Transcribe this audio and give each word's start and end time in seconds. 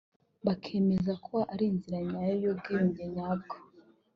bakanemeza 0.45 1.13
ko 1.27 1.37
ari 1.53 1.65
nzira 1.75 1.97
nyayo 2.09 2.33
y’ubwiyunge 2.43 3.03
nyabwo 3.15 3.55